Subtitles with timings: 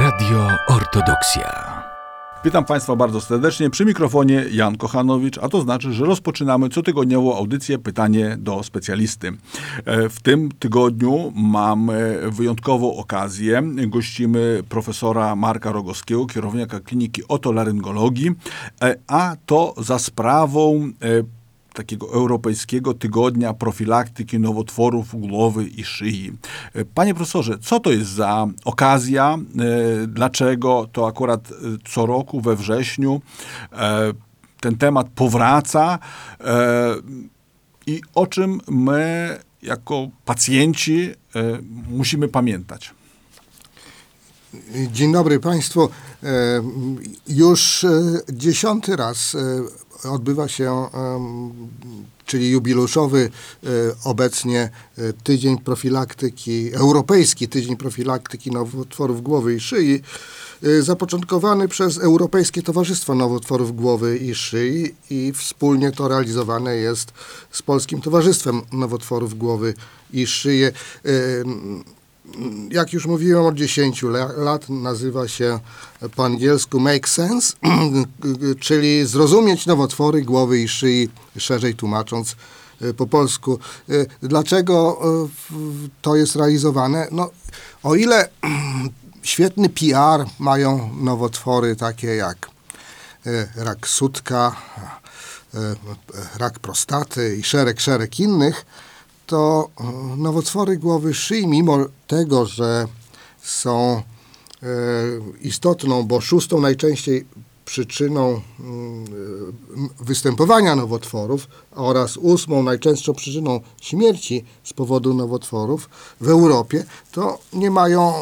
[0.00, 1.82] Radio Ortodoksja.
[2.44, 3.70] Witam Państwa bardzo serdecznie.
[3.70, 9.32] Przy mikrofonie Jan Kochanowicz, a to znaczy, że rozpoczynamy cotygodniową audycję Pytanie do specjalisty.
[9.84, 13.62] E, w tym tygodniu mamy wyjątkową okazję.
[13.86, 18.30] Gościmy profesora Marka Rogowskiego, kierownika kliniki otolaryngologii,
[18.82, 21.41] e, a to za sprawą e,
[21.72, 26.32] takiego europejskiego tygodnia profilaktyki nowotworów głowy i szyi.
[26.94, 29.34] Panie profesorze, co to jest za okazja?
[29.34, 31.54] E, dlaczego to akurat e,
[31.92, 33.20] co roku we wrześniu
[33.72, 34.12] e,
[34.60, 35.98] ten temat powraca
[37.86, 41.10] i o czym my jako pacjenci
[41.90, 42.94] musimy pamiętać?
[44.92, 45.88] Dzień dobry Państwu.
[47.28, 47.86] Już
[48.32, 49.36] dziesiąty raz
[50.04, 50.86] odbywa się,
[52.26, 53.30] czyli jubileuszowy
[53.64, 53.68] e,
[54.04, 60.02] obecnie e, tydzień profilaktyki, europejski tydzień profilaktyki nowotworów głowy i szyi,
[60.62, 67.12] e, zapoczątkowany przez Europejskie Towarzystwo Nowotworów Głowy i Szyi i wspólnie to realizowane jest
[67.50, 69.74] z Polskim Towarzystwem Nowotworów Głowy
[70.12, 70.62] i Szyi
[72.70, 74.04] jak już mówiłem, od 10
[74.36, 75.58] lat nazywa się
[76.16, 77.56] po angielsku make sense,
[78.60, 82.36] czyli zrozumieć nowotwory głowy i szyi, szerzej tłumacząc
[82.80, 83.58] e, po polsku.
[83.88, 85.28] E, dlaczego e,
[86.02, 87.08] to jest realizowane?
[87.10, 87.30] No,
[87.82, 88.28] o ile
[89.22, 92.50] świetny PR mają nowotwory takie jak
[93.56, 94.56] rak sutka,
[96.38, 98.64] rak prostaty i szereg, szereg innych,
[99.26, 102.86] to e, nowotwory głowy szyi, mimo tego, że
[103.42, 104.02] są
[104.62, 104.66] e,
[105.40, 107.26] istotną, bo szóstą najczęściej
[107.64, 109.04] przyczyną mm,
[110.00, 118.14] występowania nowotworów oraz ósmą najczęstszą przyczyną śmierci z powodu nowotworów w Europie, to nie mają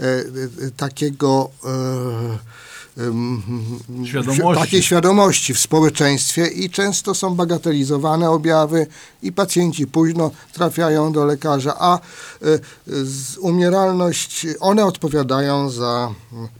[0.00, 0.24] e,
[0.76, 1.50] takiego
[4.04, 4.60] świadomości.
[4.60, 8.86] takiej świadomości w społeczeństwie i często są bagatelizowane objawy
[9.22, 12.00] i pacjenci późno trafiają do lekarza, a e,
[13.40, 16.14] umieralność, one odpowiadają za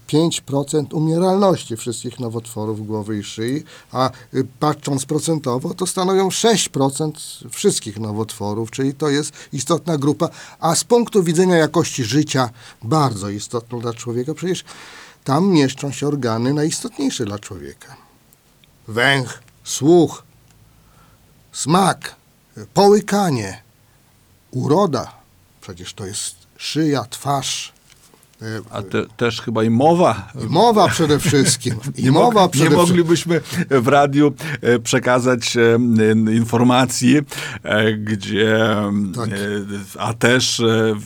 [0.07, 7.11] 5% umieralności wszystkich nowotworów głowy i szyi, a y, patrząc procentowo, to stanowią 6%
[7.49, 10.29] wszystkich nowotworów, czyli to jest istotna grupa,
[10.59, 12.49] a z punktu widzenia jakości życia
[12.83, 14.63] bardzo istotną dla człowieka, przecież
[15.23, 17.95] tam mieszczą się organy najistotniejsze dla człowieka.
[18.87, 20.23] Węch, słuch,
[21.51, 22.15] smak,
[22.73, 23.61] połykanie,
[24.51, 25.11] uroda.
[25.61, 27.73] Przecież to jest szyja, twarz,
[28.71, 30.27] a te, też chyba i mowa.
[30.45, 31.75] I mowa przede wszystkim.
[31.97, 37.17] I nie mowa przede nie moglibyśmy w radiu e, przekazać e, informacji,
[37.63, 38.59] e, gdzie,
[39.15, 39.29] tak.
[39.99, 40.61] a też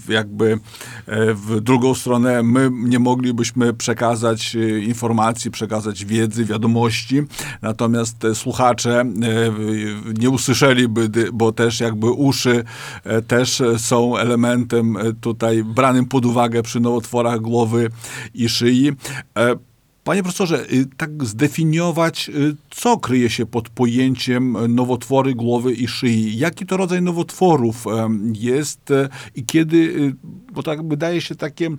[0.09, 0.59] jakby
[1.33, 7.21] w drugą stronę my nie moglibyśmy przekazać informacji, przekazać wiedzy, wiadomości,
[7.61, 9.05] natomiast słuchacze
[10.19, 12.63] nie usłyszeliby, bo też jakby uszy
[13.27, 17.89] też są elementem tutaj branym pod uwagę przy nowotworach głowy
[18.33, 18.91] i szyi.
[19.37, 19.55] E,
[20.03, 26.37] panie profesorze, y, tak zdefiniować, y, co kryje się pod pojęciem nowotwory głowy i szyi?
[26.37, 27.85] Jaki to rodzaj nowotworów
[28.33, 30.13] jest e, i kiedy
[30.57, 31.69] bo tak wydaje się takie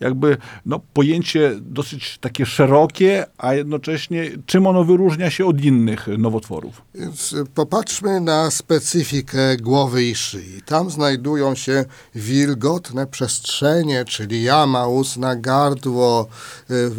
[0.00, 6.82] jakby no, pojęcie dosyć takie szerokie, a jednocześnie czym ono wyróżnia się od innych nowotworów?
[6.94, 10.62] Więc popatrzmy na specyfikę głowy i szyi.
[10.66, 11.84] Tam znajdują się
[12.14, 16.28] wilgotne przestrzenie, czyli jama ustna, gardło,
[16.70, 16.90] y,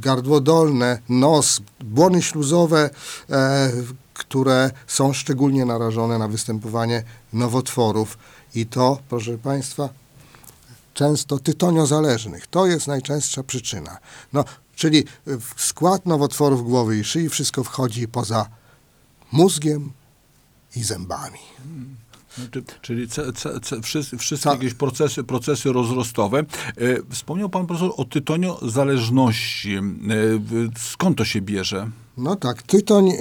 [0.00, 2.90] gardło dolne, nos, błony śluzowe,
[3.30, 3.70] e,
[4.14, 7.02] które są szczególnie narażone na występowanie
[7.32, 8.18] nowotworów.
[8.54, 9.88] I to, proszę Państwa,
[11.00, 12.46] często tytoniozależnych.
[12.46, 13.98] To jest najczęstsza przyczyna.
[14.32, 14.44] No,
[14.74, 18.46] czyli w skład nowotworów głowy i szyi wszystko wchodzi poza
[19.32, 19.92] mózgiem
[20.76, 21.38] i zębami.
[21.58, 21.96] Hmm.
[22.82, 26.38] Czyli ce, ce, ce, wszystkie, wszystkie jakieś procesy, procesy rozrostowe.
[26.38, 26.44] E,
[27.10, 29.76] wspomniał pan profesor o tytoniozależności.
[29.76, 29.80] E,
[30.78, 31.90] skąd to się bierze?
[32.16, 33.16] No tak, tytoń e,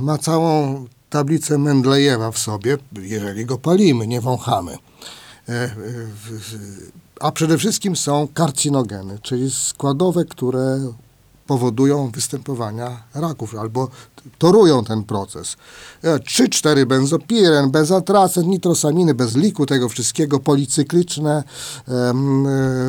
[0.00, 4.78] ma całą tablicę Mendlejewa w sobie, jeżeli go palimy, nie wąchamy.
[5.48, 5.70] E, e,
[7.20, 10.92] a przede wszystkim są karcinogeny, czyli składowe, które
[11.46, 13.88] powodują występowania raków albo
[14.38, 15.56] torują ten proces.
[16.02, 21.44] 3-4 e, benzopiren, bezatracent, nitrosaminy, bez liku tego wszystkiego, policykliczne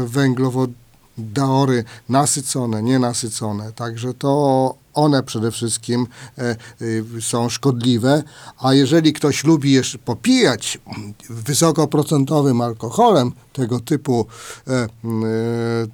[0.05, 3.71] węglowodory nasycone, nienasycone.
[3.71, 6.07] Także to one przede wszystkim
[6.37, 8.23] e, y, są szkodliwe,
[8.59, 10.79] a jeżeli ktoś lubi jeszcze popijać
[11.29, 14.25] wysokoprocentowym alkoholem tego typu
[14.67, 14.87] e, e,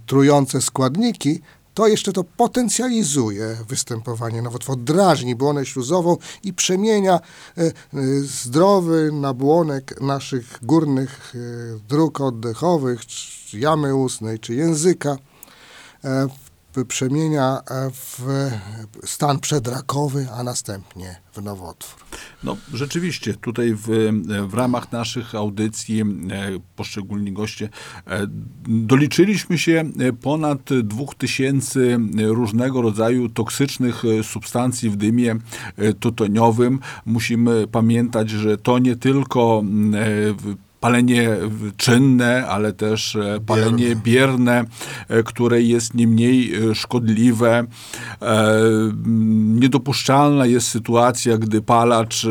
[0.05, 1.41] trujące składniki,
[1.73, 7.13] to jeszcze to potencjalizuje występowanie nowotworów, drażni błonę śluzową i przemienia
[7.57, 7.71] e, e,
[8.21, 11.39] zdrowy nabłonek naszych górnych e,
[11.89, 15.17] dróg oddechowych, czy jamy ustnej, czy języka,
[16.03, 16.27] e,
[16.87, 18.21] przemienia e, w
[19.03, 22.03] stan przedrakowy, a następnie w nowotwór.
[22.43, 23.87] No rzeczywiście, tutaj w,
[24.47, 26.05] w ramach naszych audycji e,
[26.75, 27.69] poszczególni goście
[28.07, 28.27] e,
[28.67, 29.83] doliczyliśmy się
[30.21, 31.79] ponad 2000
[32.17, 35.35] różnego rodzaju toksycznych substancji w dymie
[35.99, 36.79] tytoniowym.
[37.05, 39.63] Musimy pamiętać, że to nie tylko
[40.83, 41.29] palenie
[41.77, 44.65] czynne, ale też e, palenie bierne,
[45.09, 47.63] e, które jest nie mniej e, szkodliwe.
[49.45, 52.25] Niedopuszczalna jest sytuacja, gdy palacz,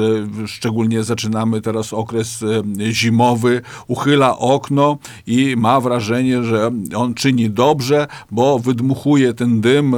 [0.46, 2.44] szczególnie zaczynamy teraz okres
[2.90, 9.94] zimowy, uchyla okno i ma wrażenie, że on czyni dobrze, bo wydmuchuje ten dym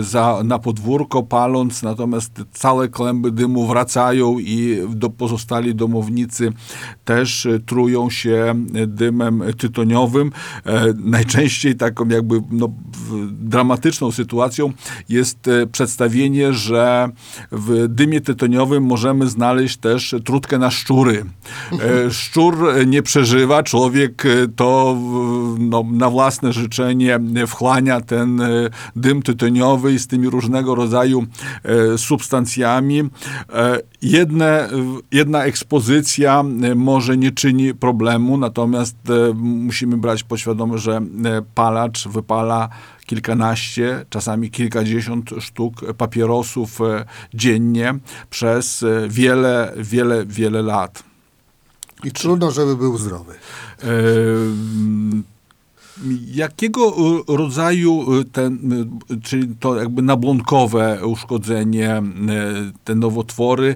[0.00, 6.52] za, na podwórko paląc, natomiast całe kłęby dymu wracają i do, pozostali domownicy
[7.04, 7.58] też e,
[8.10, 10.32] się e, dymem tytoniowym.
[10.66, 12.68] E, najczęściej taką jakby no,
[13.30, 14.72] dramatyczną sytuacją
[15.08, 17.08] jest e, przedstawienie, że
[17.52, 21.24] w dymie tytoniowym możemy znaleźć też trutkę na szczury.
[22.10, 22.56] Szczur
[22.86, 24.22] nie przeżywa, człowiek
[24.56, 24.96] to
[25.58, 28.42] no, na własne życzenie wchłania ten
[28.96, 31.26] dym tytoniowy i z tymi różnego rodzaju
[31.96, 33.02] substancjami.
[34.02, 34.68] Jedne,
[35.12, 36.44] jedna ekspozycja
[36.76, 41.02] może nie czyni problemu, natomiast e, musimy brać poświadomość, że e,
[41.54, 42.68] palacz wypala
[43.06, 47.04] kilkanaście, czasami kilkadziesiąt sztuk papierosów e,
[47.34, 47.94] dziennie
[48.30, 51.02] przez wiele, wiele, wiele lat.
[52.04, 53.34] I trudno, żeby był zdrowy.
[56.34, 56.94] Jakiego
[57.28, 58.58] rodzaju ten,
[59.22, 62.02] czyli to jakby nabłonkowe uszkodzenie,
[62.84, 63.74] te nowotwory,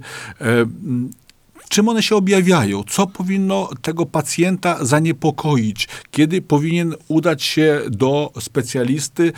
[1.73, 2.83] czym one się objawiają?
[2.89, 5.89] Co powinno tego pacjenta zaniepokoić?
[6.11, 9.33] Kiedy powinien udać się do specjalisty?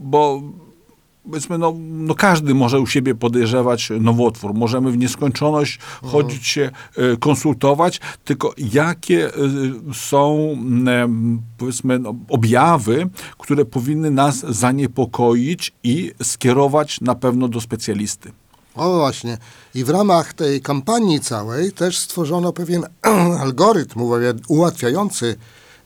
[0.00, 0.42] Bo
[1.24, 4.54] powiedzmy, no, no każdy może u siebie podejrzewać nowotwór.
[4.54, 9.32] Możemy w nieskończoność chodzić się, e, konsultować, tylko jakie e,
[9.94, 10.56] są,
[11.58, 13.08] powiedzmy, no, objawy,
[13.38, 18.32] które powinny nas zaniepokoić i skierować na pewno do specjalisty.
[18.74, 19.38] O właśnie.
[19.74, 22.86] I w ramach tej kampanii całej też stworzono pewien
[23.40, 24.00] algorytm
[24.48, 25.36] ułatwiający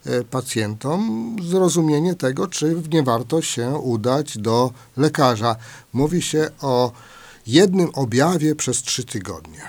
[0.05, 5.55] e, pacjentom zrozumienie tego, czy nie warto się udać do lekarza.
[5.93, 6.91] Mówi się o
[7.47, 9.61] jednym objawie przez trzy tygodnie.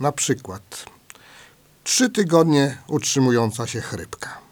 [0.00, 0.84] Na przykład
[1.84, 4.46] trzy tygodnie utrzymująca się chrypka.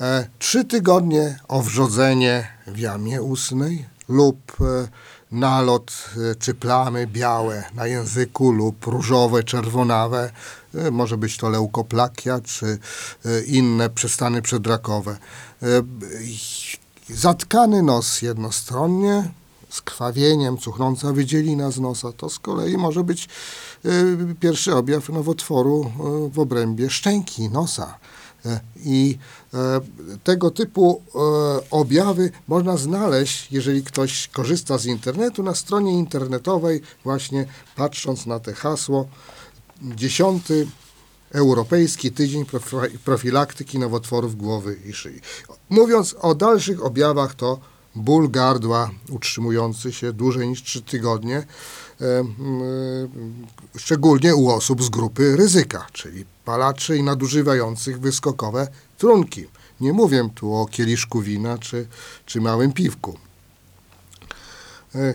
[0.00, 4.88] E, Trzy tygodnie owrzodzenie w jamie ustnej lub e,
[5.32, 5.92] nalot
[6.30, 10.30] e, czy plamy białe na języku lub różowe, czerwonawe.
[10.74, 12.78] E, Może być to leukoplakia czy
[13.24, 15.16] e, inne przestany przedrakowe.
[17.08, 19.30] Zatkany nos jednostronnie
[19.68, 22.12] z krwawieniem, cuchnąca wydzielina z nosa.
[22.12, 23.28] To z kolei może być
[24.40, 25.92] pierwszy objaw nowotworu
[26.32, 27.98] w obrębie szczęki, nosa.
[28.84, 29.18] I
[29.54, 29.80] e,
[30.24, 31.18] tego typu e,
[31.70, 37.46] objawy można znaleźć, jeżeli ktoś korzysta z internetu, na stronie internetowej, właśnie
[37.76, 39.08] patrząc na te hasło,
[39.82, 40.66] dziesiąty
[41.30, 45.20] Europejski Tydzień Profi- Profilaktyki Nowotworów Głowy i Szyi.
[45.70, 47.60] Mówiąc o dalszych objawach, to
[47.94, 51.46] ból gardła utrzymujący się dłużej niż 3 tygodnie,
[53.76, 58.68] szczególnie u osób z grupy ryzyka, czyli palaczy i nadużywających wyskokowe
[58.98, 59.46] trunki.
[59.80, 61.86] Nie mówię tu o kieliszku wina czy,
[62.26, 63.18] czy małym piwku.
[64.94, 65.14] E,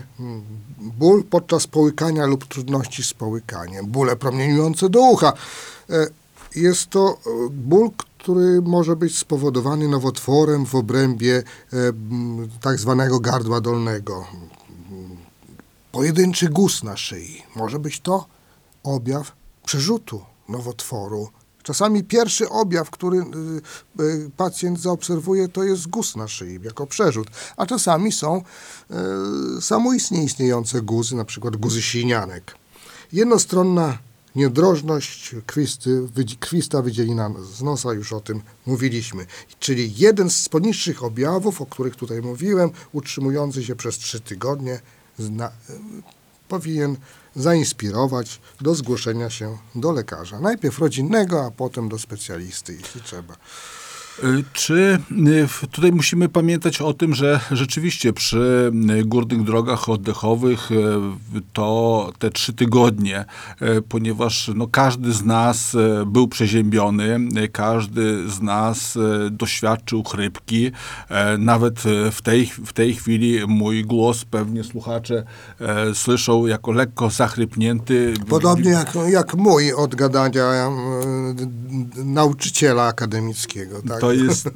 [0.78, 5.32] Ból podczas połykania lub trudności z połykaniem, bóle promieniujące do ucha.
[5.90, 6.06] E,
[6.56, 11.42] Jest to e, ból, który może być spowodowany nowotworem w obrębie
[11.72, 11.76] e,
[12.60, 14.26] tak zwanego gardła dolnego.
[15.98, 17.42] Pojedynczy guz na szyi.
[17.56, 18.26] Może być to
[18.82, 19.32] objaw
[19.66, 21.28] przerzutu nowotworu.
[21.62, 27.28] Czasami pierwszy objaw, który y, y, pacjent zaobserwuje, to jest guz na szyi, jako przerzut.
[27.56, 28.42] A czasami są
[29.58, 32.54] y, samoistnie istniejące guzy, na przykład guzy sinianek.
[33.12, 33.98] Jednostronna
[34.36, 39.26] niedrożność, krwisty, wydzi- krwista wydzielina z nosa, już o tym mówiliśmy.
[39.58, 44.80] Czyli jeden z poniższych objawów, o których tutaj mówiłem, utrzymujący się przez trzy tygodnie,
[45.18, 45.50] zna,
[46.48, 46.96] powinien
[47.36, 50.40] zainspirować do zgłoszenia się do lekarza.
[50.40, 53.34] Najpierw rodzinnego, a potem do specjalisty, jeśli trzeba.
[54.24, 54.98] Y, Czy
[55.64, 60.70] y, tutaj musimy pamiętać o tym, że rzeczywiście przy y, górnych drogach oddechowych
[61.52, 63.24] to te trzy tygodnie,
[63.88, 67.18] ponieważ no, każdy z nas był przeziębiony,
[67.52, 68.98] każdy z nas
[69.30, 70.70] doświadczył chrypki.
[71.38, 71.82] Nawet
[72.12, 75.24] w tej, w tej chwili mój głos pewnie słuchacze
[75.94, 78.14] słyszą jako lekko zachrypnięty.
[78.28, 80.70] Podobnie jak, jak mój od gadania
[81.96, 83.82] nauczyciela akademickiego.
[83.88, 84.00] Tak?
[84.08, 84.46] To jest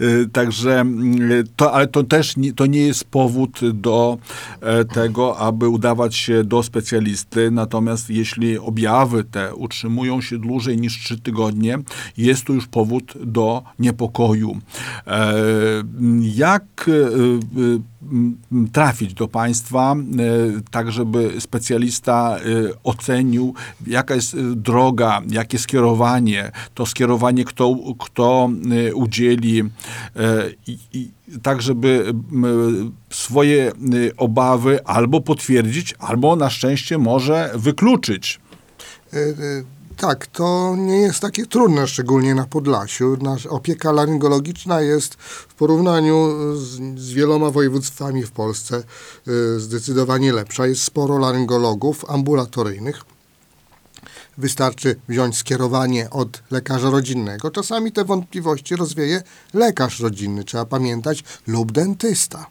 [0.00, 0.84] y, także,
[1.30, 4.18] y, to, ale to też nie, to nie jest powód do
[4.60, 7.50] e, tego, aby udawać się do specjalisty.
[7.50, 11.78] Natomiast jeśli objawy te utrzymują się dłużej niż trzy tygodnie,
[12.16, 14.58] jest to już powód do niepokoju.
[15.06, 15.34] E,
[16.20, 16.90] Jak
[18.72, 19.96] trafić do państwa,
[20.58, 23.54] y, tak żeby specjalista y, ocenił,
[23.86, 28.50] jaka jest y, droga, jakie skierowanie, to skierowanie kto, kto
[28.94, 29.62] udzieli,
[30.66, 31.10] i, i,
[31.42, 32.14] tak żeby
[33.10, 33.72] swoje
[34.16, 38.40] obawy albo potwierdzić, albo na szczęście może wykluczyć.
[39.98, 43.16] Tak, to nie jest takie trudne, szczególnie na Podlasiu.
[43.20, 50.66] Nasz opieka laryngologiczna jest w porównaniu z, z wieloma województwami w Polsce e, zdecydowanie lepsza.
[50.66, 53.02] Jest sporo laryngologów ambulatoryjnych.
[54.38, 57.50] Wystarczy wziąć skierowanie od lekarza rodzinnego.
[57.50, 59.22] Czasami te wątpliwości rozwieje
[59.54, 62.46] lekarz rodzinny, trzeba pamiętać, lub dentysta.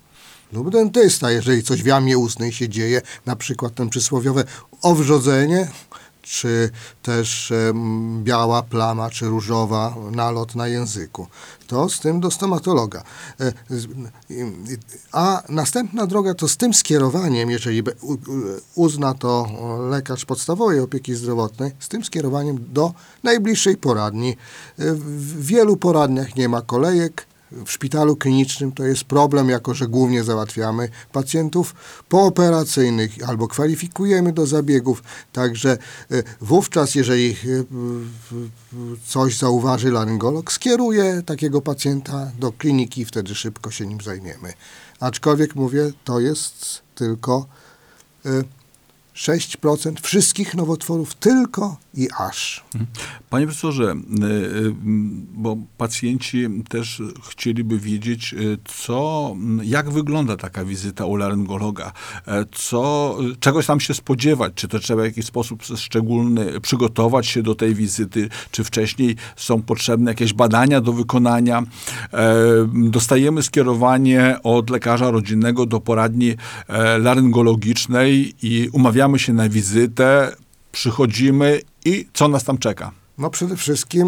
[0.53, 4.43] Lub dentysta, jeżeli coś w jamie ustnej się dzieje, na przykład ten przysłowiowe
[4.81, 5.67] owrzodzenie,
[6.27, 6.69] czy
[7.01, 11.27] też em, biała plama, czy różowa nalot na języku.
[11.67, 13.03] To z tym do stomatologa.
[13.39, 13.53] E,
[15.11, 17.83] A następna droga to z tym skierowaniem, jeżeli
[18.75, 19.29] uzna to
[19.61, 22.93] o, lekarz podstawowej opieki zdrowotnej, z tym skierowaniem do
[23.23, 24.31] najbliższej poradni.
[24.31, 24.35] E,
[24.93, 30.23] W wielu poradniach nie ma kolejek, w szpitalu klinicznym to jest problem, jako że głównie
[30.23, 31.75] załatwiamy pacjentów
[32.09, 35.03] pooperacyjnych albo kwalifikujemy do zabiegów.
[35.33, 35.77] Także
[36.11, 37.35] e, wówczas, jeżeli e,
[39.07, 44.53] coś zauważy laryngolog, skieruje takiego pacjenta do kliniki wtedy szybko się nim zajmiemy.
[44.99, 47.45] Aczkolwiek mówię, to jest tylko
[48.25, 48.29] e,
[49.15, 52.63] 6% wszystkich nowotworów tylko i aż.
[53.29, 54.73] Panie profesorze, y, y,
[55.33, 61.91] bo pacjenci też chcieliby wiedzieć, y, co, jak wygląda taka wizyta u laryngologa,
[62.27, 67.43] e, co, czegoś tam się spodziewać, czy to trzeba w jakiś sposób szczególny przygotować się
[67.43, 71.63] do tej wizyty, czy wcześniej są potrzebne jakieś badania do wykonania.
[72.13, 72.35] E,
[72.73, 76.35] Dostajemy skierowanie od lekarza rodzinnego do poradni
[76.67, 80.35] e, laryngologicznej i umawiamy się na wizytę,
[80.77, 82.91] przychodzimy i co nas tam czeka?
[83.17, 84.07] No przede wszystkim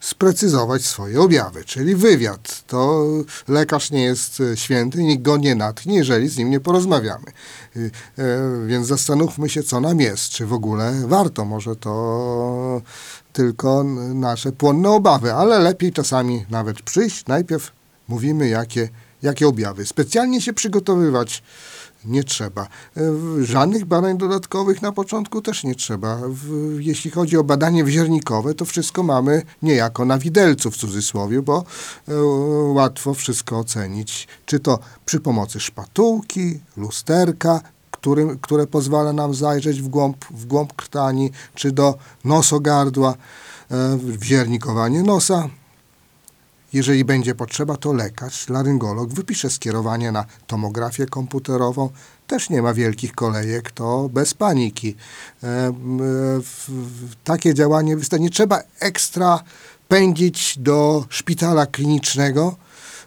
[0.00, 2.64] sprecyzować swoje objawy, czyli wywiad.
[2.66, 3.04] To
[3.48, 7.24] lekarz nie jest e, święty, nikt go nie natchnie, jeżeli z nim nie porozmawiamy.
[7.76, 7.86] E,
[8.66, 11.44] Więc zastanówmy się, co nam jest, czy w ogóle warto.
[11.44, 12.82] Może to
[13.32, 13.84] tylko
[14.14, 17.26] nasze płonne obawy, ale lepiej czasami nawet przyjść.
[17.26, 17.72] Najpierw
[18.08, 18.88] mówimy, jakie,
[19.26, 19.86] jakie objawy.
[19.86, 21.42] Specjalnie się przygotowywać
[22.04, 22.62] nie trzeba.
[22.62, 23.00] E,
[23.44, 26.20] Żadnych badań dodatkowych na początku też nie trzeba.
[26.78, 31.64] Jeśli chodzi o badanie wziernikowe, to wszystko mamy niejako na widelcu w cudzysłowie, bo
[32.08, 32.14] e,
[32.72, 34.28] łatwo wszystko ocenić.
[34.46, 37.60] Czy to przy pomocy szpatułki, lusterka,
[38.40, 43.14] które pozwala nam zajrzeć w głąb, w głąb krtani, czy do nosogardła,
[43.70, 45.48] e, wziernikowanie nosa,
[46.72, 51.90] jeżeli będzie potrzeba, to lekarz, laryngolog wypisze skierowanie na tomografię komputerową.
[52.26, 54.88] Też nie ma wielkich kolejek, to bez paniki.
[55.42, 55.72] E, e,
[56.42, 58.22] w- w- Takie działanie wystarczy.
[58.22, 59.42] Nie trzeba ekstra
[59.88, 62.56] pędzić do szpitala klinicznego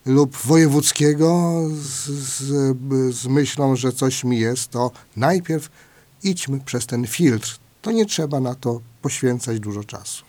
[0.05, 2.77] lub wojewódzkiego z, z,
[3.15, 5.69] z myślą, że coś mi jest, to najpierw
[6.23, 7.57] idźmy przez ten filtr.
[7.81, 10.23] To nie trzeba na to poświęcać dużo czasu.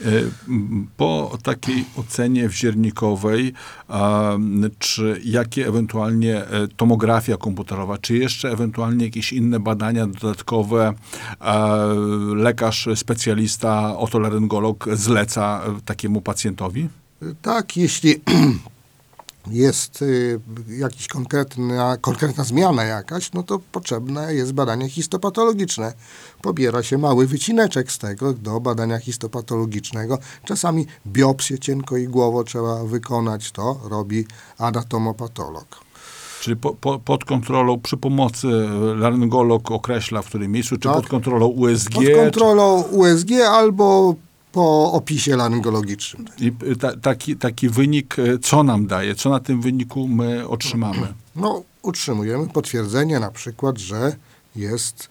[0.00, 0.04] E,
[0.48, 3.52] m, Po takiej ocenie wziernikowej,
[4.78, 10.92] czy jakie ewentualnie e, tomografia komputerowa, czy jeszcze ewentualnie jakieś inne badania dodatkowe
[11.40, 11.76] a,
[12.36, 16.88] lekarz specjalista, otolaryngolog zleca e, takiemu pacjentowi?
[17.42, 18.14] Tak, jeśli
[19.46, 25.92] jest y, jakiś konkretna, konkretna zmiana jakaś, no to potrzebne jest badanie histopatologiczne.
[26.42, 30.18] Pobiera się mały wycineczek z tego do badania histopatologicznego.
[30.44, 34.26] Czasami biopsję cienkoigłowo trzeba wykonać, to robi
[34.58, 35.84] anatomopatolog.
[36.40, 40.94] Czyli po, po, pod kontrolą, przy pomocy e, laryngolog określa w którym miejscu, czy Tak.
[40.96, 41.94] pod kontrolą USG.
[41.94, 44.14] Pod kontrolą USG albo
[44.54, 46.24] po opisie laryngologicznym.
[46.38, 49.14] I ta, taki, taki wynik, e, co nam daje?
[49.14, 51.14] Co na tym wyniku my otrzymamy?
[51.36, 54.16] No, utrzymujemy potwierdzenie na przykład, że
[54.56, 55.08] jest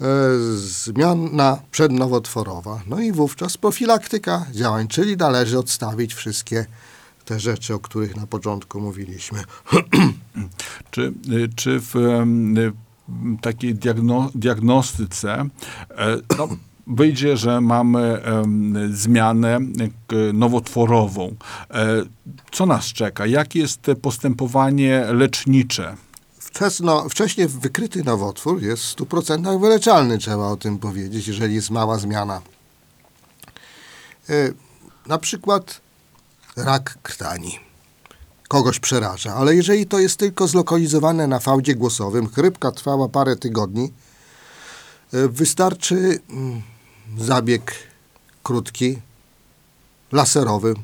[0.00, 0.04] e,
[0.56, 2.80] zmiana przednowotworowa.
[2.86, 6.66] No i wówczas profilaktyka działań, czyli należy odstawić wszystkie
[7.24, 9.42] te rzeczy, o których na początku mówiliśmy.
[10.90, 12.72] Czy, y, czy w em, y,
[13.40, 15.48] takiej diagno, diagnostyce
[15.90, 16.48] e, no,
[16.86, 18.22] wyjdzie, że mamy
[18.90, 19.58] zmianę
[20.06, 21.34] k- nowotworową?
[21.70, 21.86] E,
[22.52, 23.26] Co nas czeka?
[23.26, 25.96] Jakie jest postępowanie lecznicze?
[26.38, 31.98] Wczesno, wcześniej wykryty nowotwór jest w 100% wyleczalny, trzeba o tym powiedzieć, jeżeli jest mała
[31.98, 32.40] zmiana.
[34.30, 34.32] E,
[35.06, 35.80] Na przykład
[36.56, 37.58] rak krtani.
[38.48, 43.92] Kogoś przeraża, ale jeżeli to jest tylko zlokalizowane na fałdzie głosowym, chrypka trwała parę tygodni,
[45.12, 46.62] e, wystarczy mm,
[47.18, 47.74] zabieg
[48.42, 48.98] krótki,
[50.12, 50.74] laserowy,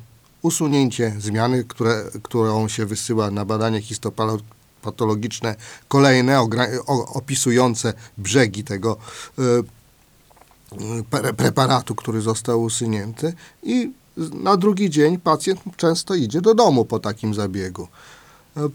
[0.41, 5.55] usunięcie zmiany, które, którą się wysyła na badanie histopatologiczne,
[5.87, 6.47] kolejne
[7.13, 8.97] opisujące brzegi tego
[9.39, 9.41] e,
[11.11, 16.99] pre- preparatu, który został usunięty i na drugi dzień pacjent często idzie do domu po
[16.99, 17.87] takim zabiegu.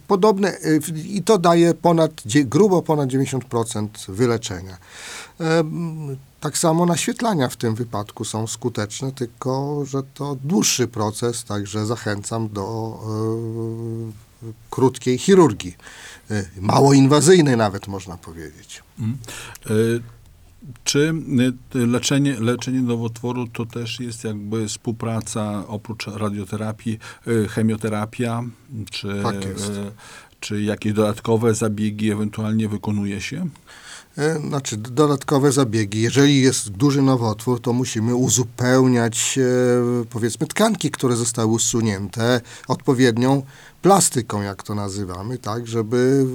[0.06, 2.10] Podobne, w- i to daje ponad,
[2.44, 4.76] grubo ponad 90% wyleczenia.
[6.40, 12.48] Tak samo naświetlania w tym wypadku są skuteczne, tylko że to dłuższy proces, także zachęcam
[12.48, 12.98] do
[14.42, 15.76] e, krótkiej chirurgii.
[16.30, 18.82] E, mało inwazyjnej nawet można powiedzieć.
[19.70, 20.02] Y,
[20.84, 21.14] Czy
[21.74, 26.98] y, leczenie, leczenie nowotworu to też jest jakby współpraca oprócz radioterapii,
[27.28, 28.44] y, chemioterapia,
[28.90, 29.48] czy, Tak y,
[30.40, 33.48] czy jakieś dodatkowe zabiegi ewentualnie wykonuje się?
[34.18, 36.00] E, Znaczy, dodatkowe zabiegi.
[36.00, 43.42] Jeżeli jest duży nowotwór, to musimy uzupełniać, e, powiedzmy, tkanki, które zostały usunięte odpowiednią
[43.82, 46.26] plastyką, jak to nazywamy, tak, żeby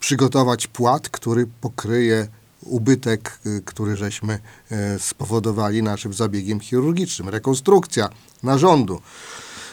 [0.00, 2.28] przygotować płat, który pokryje
[2.62, 4.38] ubytek, e, który żeśmy
[4.70, 7.28] e, spowodowali naszym zabiegiem chirurgicznym.
[7.28, 8.08] Rekonstrukcja
[8.42, 9.00] narządu.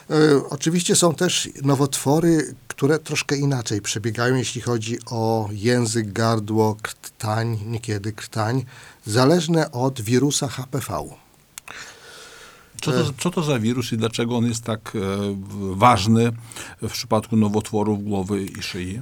[0.09, 7.59] E, Oczywiście są też nowotwory, które troszkę inaczej przebiegają, jeśli chodzi o język, gardło, krtań,
[7.65, 8.65] niekiedy krtań,
[9.05, 11.03] zależne od wirusa HPV.
[12.81, 14.99] Co to, co to za wirus i dlaczego on jest tak e,
[15.75, 16.31] ważny
[16.81, 19.01] w przypadku nowotworów głowy i szyi?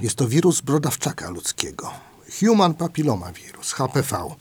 [0.00, 1.90] Jest to wirus brodawczaka ludzkiego.
[2.40, 4.34] Human papilloma virus, HPV.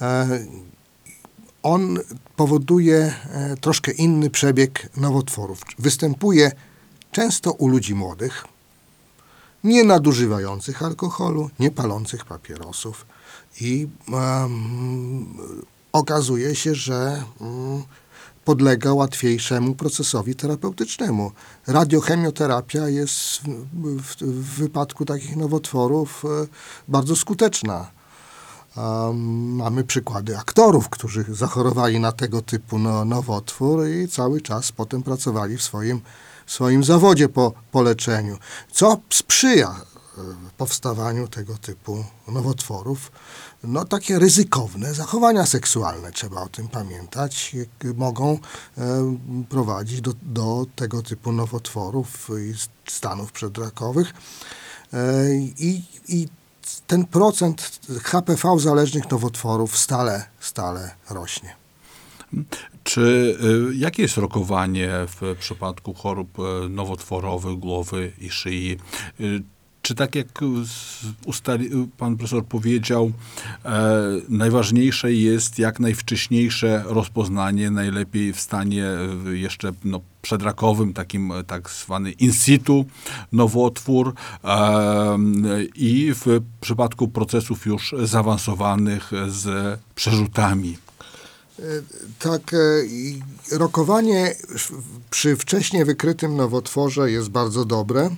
[0.00, 0.28] E,
[1.62, 1.98] On
[2.36, 5.60] powoduje e, troszkę inny przebieg nowotworów.
[5.78, 6.52] Występuje
[7.12, 8.44] często u ludzi młodych,
[9.64, 13.06] nie nadużywających alkoholu, nie palących papierosów.
[13.60, 15.38] I em,
[15.92, 17.82] okazuje się, że mm,
[18.44, 21.32] podlega łatwiejszemu procesowi terapeutycznemu.
[21.66, 23.40] Radiochemioterapia jest
[23.72, 26.46] w, w, wypadku takich nowotworów e,
[26.88, 27.90] bardzo skuteczna.
[28.76, 29.16] Um,
[29.56, 35.56] mamy przykłady aktorów, którzy zachorowali na tego typu no, nowotwór i cały czas potem pracowali
[35.56, 36.00] w swoim,
[36.46, 38.38] swoim zawodzie po, po leczeniu,
[38.72, 39.74] co sprzyja
[40.56, 43.12] powstawaniu tego typu nowotworów.
[43.64, 47.56] No takie ryzykowne zachowania seksualne, trzeba o tym pamiętać,
[47.94, 48.38] mogą
[48.78, 49.16] e,
[49.48, 52.54] prowadzić do, do tego typu nowotworów i
[52.90, 54.14] stanów przedrakowych.
[54.92, 56.28] E, I, I
[56.86, 61.56] ten procent HPV zależnych nowotworów stale, stale rośnie.
[62.84, 63.36] Czy
[63.70, 66.38] y, jakie jest rokowanie w przypadku chorób
[66.70, 68.78] nowotworowych głowy i szyi?
[69.84, 70.26] Czy tak jak
[70.64, 73.12] z- ustali, y, pan profesor powiedział,
[73.64, 73.92] e,
[74.28, 78.86] najważniejsze jest jak najwcześniejsze rozpoznanie, najlepiej w stanie
[79.26, 82.84] e, jeszcze no, przedrakowym, takim e, tak zwany in situ
[83.32, 85.18] nowotwór e,
[85.74, 90.76] i w przypadku procesów już zaawansowanych z przerzutami.
[92.18, 94.34] Tak, e, rokowanie
[95.10, 98.10] przy wcześniej wykrytym nowotworze jest bardzo dobre,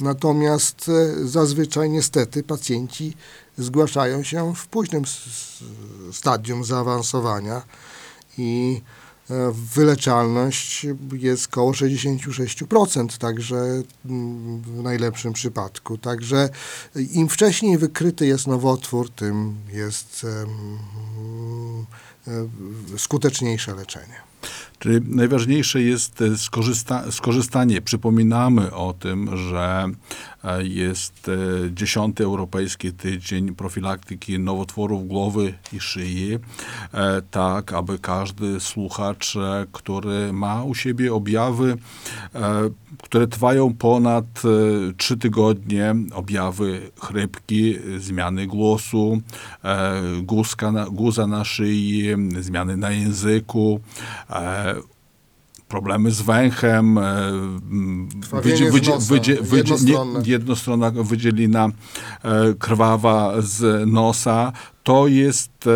[0.00, 3.16] natomiast e, zazwyczaj niestety pacjenci
[3.58, 5.04] zgłaszają się w późnym
[6.12, 7.62] stadium zaawansowania
[8.38, 8.80] i
[9.30, 15.98] e, wyleczalność jest koło 66%, także w najlepszym przypadku.
[15.98, 16.48] Także
[16.94, 20.26] im wcześniej wykryty jest nowotwór, tym jest
[22.26, 22.38] e,
[22.98, 24.24] skuteczniejsze leczenie.
[24.78, 27.82] Czyli najważniejsze jest e, skorzysta skorzystanie.
[27.82, 29.86] Przypominamy o tym, że
[30.44, 36.38] e, jest e, dziesiąty Europejski Tydzień Profilaktyki Nowotworów Głowy i Szyi,
[37.30, 39.34] tak aby każdy słuchacz,
[39.72, 41.76] który ma u siebie objawy,
[43.02, 44.24] które trwają ponad
[44.96, 49.20] trzy tygodnie, objawy chrypki, zmiany głosu,
[50.22, 52.08] guzka na, guza na szyi,
[52.40, 53.80] zmiany na języku,
[55.74, 56.98] problemy z węchem,
[58.42, 60.20] wydzie, wydzie, wydzie, jednostronna.
[60.26, 65.70] jednostronna wydzielina e, krwawa z nosa, to jest e,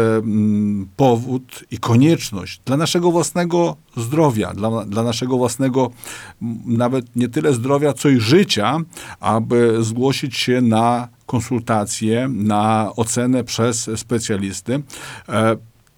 [0.97, 5.91] powód i konieczność dla naszego własnego zdrowia, dla, dla naszego własnego
[6.67, 8.79] nawet nie tyle zdrowia, co i życia,
[9.21, 14.83] aby zgłosić się na konsultację, na ocenę przez specjalisty.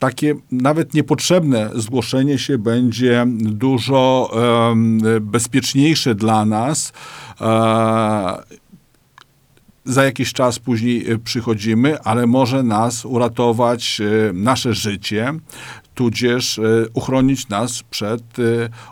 [0.01, 6.93] Takie nawet niepotrzebne zgłoszenie się będzie dużo um, bezpieczniejsze dla nas.
[7.41, 8.43] E,
[9.85, 15.33] za jakiś czas później przychodzimy, ale może nas uratować e, nasze życie,
[15.95, 16.63] tudzież e,
[16.95, 18.43] uchronić nas przed e,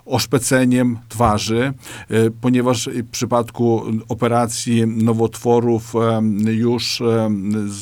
[0.06, 1.72] oszpeceniem twarzy,
[2.08, 5.94] e, ponieważ w przypadku operacji nowotworów
[6.46, 7.02] już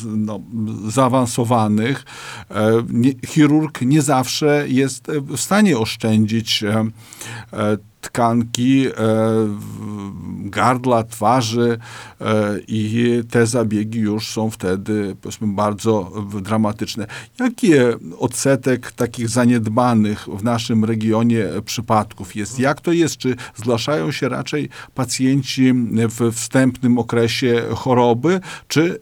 [0.06, 0.40] no,
[0.88, 2.04] zaawansowanych
[3.26, 6.64] chirurg nie zawsze jest w stanie oszczędzić
[8.00, 8.86] tkanki
[10.50, 11.78] gardła, twarzy
[12.68, 17.06] i te zabiegi już są wtedy powiedzmy bardzo dramatyczne.
[17.40, 17.72] Jaki
[18.18, 22.58] odsetek takich zaniedbanych w naszym regionie przypadków jest?
[22.58, 23.16] Jak to jest?
[23.16, 29.00] Czy zgłaszają się raczej pacjenci w wstępnym okresie choroby, czy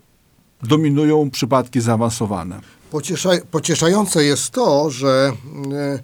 [0.62, 2.60] dominują przypadki zaawansowane?
[2.90, 5.32] Pociesza, pocieszające jest to, że
[5.70, 6.02] z,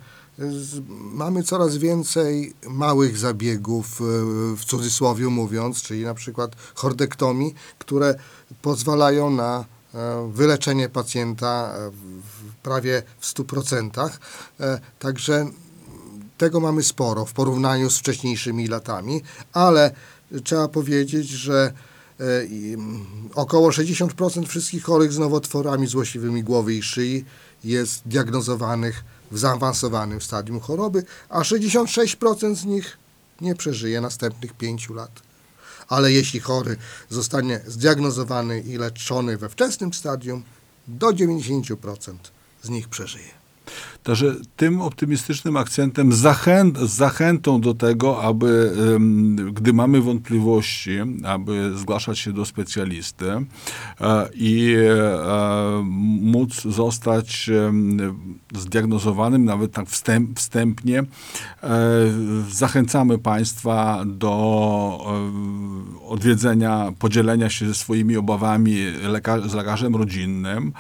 [0.90, 4.00] mamy coraz więcej małych zabiegów,
[4.56, 8.14] w cudzysłowie mówiąc, czyli na przykład chordektomii, które
[8.62, 9.64] pozwalają na
[9.94, 11.90] E, wyleczenie pacjenta e,
[12.62, 14.10] prawie w 100%.
[14.60, 15.46] E, także
[16.38, 19.90] tego mamy sporo w porównaniu z wcześniejszymi latami, ale
[20.44, 21.72] trzeba powiedzieć, że
[23.34, 27.24] około 60% wszystkich chorych z nowotworami złośliwymi głowy i szyi
[27.64, 32.98] jest diagnozowanych w zaawansowanym stadium choroby, a 66% z nich
[33.40, 35.30] nie przeżyje następnych 5 lat
[35.90, 36.76] ale jeśli chory
[37.08, 40.42] zostanie zdiagnozowany i leczony we wczesnym stadium,
[40.88, 42.14] do 90%
[42.62, 43.39] z nich przeżyje.
[44.02, 48.72] Także tym optymistycznym akcentem, zachęt, zachętą do tego, aby,
[49.52, 53.44] gdy mamy wątpliwości, aby zgłaszać się do specjalisty e,
[54.34, 55.82] i e,
[56.20, 57.50] móc zostać
[58.54, 61.06] zdiagnozowanym, nawet tak wstęp, wstępnie, e,
[62.48, 64.40] zachęcamy Państwa do
[66.10, 68.76] odwiedzenia, podzielenia się ze swoimi obawami
[69.46, 70.72] z lekarzem rodzinnym.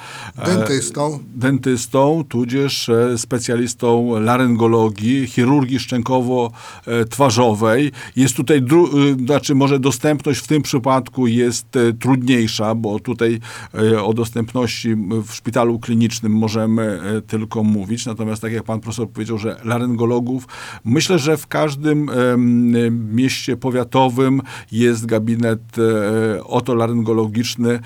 [0.46, 1.18] Dentystą.
[1.34, 7.92] Dentystą, tudzież specjalistą laryngologii, chirurgii szczękowo-twarzowej.
[8.16, 8.62] Jest tutaj, y,
[9.24, 13.40] znaczy może dostępność w tym przypadku jest e, trudniejsza, bo tutaj
[13.74, 18.06] e, o dostępności w szpitalu klinicznym możemy e, tylko mówić.
[18.06, 20.48] Natomiast tak jak pan profesor powiedział, że laryngologów,
[20.84, 22.10] myślę, że w każdym
[23.12, 25.19] mieście powiatowym jest gabinet
[26.44, 27.80] otolaryngologiczny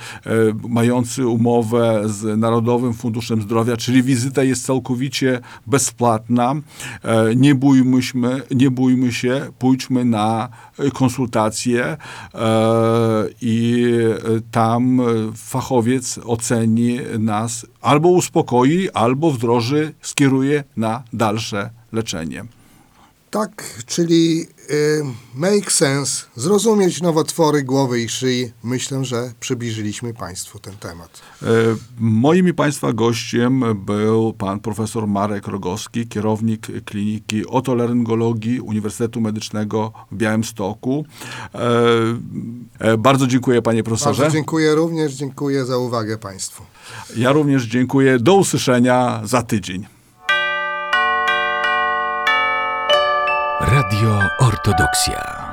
[0.68, 6.54] mający umowę z Narodowym Funduszem Zdrowia, czyli wizyta jest całkowicie bezpłatna.
[7.02, 8.20] E, nie bójmy się,
[8.50, 10.48] nie bójmy się pójdźmy na
[10.94, 11.96] konsultacje e,
[13.40, 13.86] i
[14.50, 15.00] tam
[15.36, 22.44] fachowiec oceni nas, albo uspokoi, albo wdroży, skieruje na dalsze leczenie.
[23.34, 25.02] Tak, czyli y,
[25.34, 28.52] make sense, zrozumieć nowotwory głowy i szyi.
[28.64, 31.20] Myślę, że przybliżyliśmy Państwu ten temat.
[31.42, 31.46] Y,
[31.98, 40.16] moim i Państwa gościem był pan profesor Marek Rogowski, kierownik Kliniki Otolaryngologii Uniwersytetu Medycznego w
[40.16, 41.04] Białymstoku.
[42.94, 44.22] Y, bardzo dziękuję panie profesorze.
[44.22, 46.62] Bardzo dziękuję również, dziękuję za uwagę Państwu.
[47.16, 48.18] Ja również dziękuję.
[48.18, 49.93] Do usłyszenia za tydzień.
[53.84, 55.43] Radio Ortodoksja.